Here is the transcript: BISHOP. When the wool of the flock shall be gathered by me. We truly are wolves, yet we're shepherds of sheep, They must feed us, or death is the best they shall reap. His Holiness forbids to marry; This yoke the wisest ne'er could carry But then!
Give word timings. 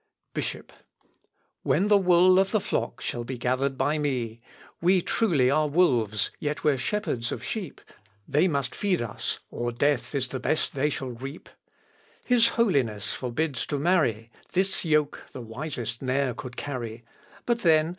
BISHOP. 0.33 0.73
When 1.61 1.87
the 1.87 1.97
wool 1.99 2.39
of 2.39 2.49
the 2.49 2.59
flock 2.59 3.01
shall 3.01 3.23
be 3.23 3.37
gathered 3.37 3.77
by 3.77 3.99
me. 3.99 4.39
We 4.81 5.03
truly 5.03 5.51
are 5.51 5.67
wolves, 5.67 6.31
yet 6.39 6.63
we're 6.63 6.79
shepherds 6.79 7.31
of 7.31 7.43
sheep, 7.43 7.79
They 8.27 8.47
must 8.47 8.73
feed 8.73 9.03
us, 9.03 9.41
or 9.51 9.71
death 9.71 10.15
is 10.15 10.29
the 10.29 10.39
best 10.39 10.73
they 10.73 10.89
shall 10.89 11.11
reap. 11.11 11.49
His 12.25 12.47
Holiness 12.57 13.13
forbids 13.13 13.67
to 13.67 13.77
marry; 13.77 14.31
This 14.53 14.83
yoke 14.83 15.21
the 15.33 15.41
wisest 15.41 16.01
ne'er 16.01 16.33
could 16.33 16.57
carry 16.57 17.03
But 17.45 17.59
then! 17.59 17.89